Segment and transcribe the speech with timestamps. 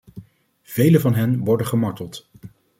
[0.63, 2.29] Velen van hen worden gemarteld.